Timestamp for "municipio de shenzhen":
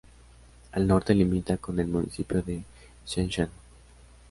1.85-3.49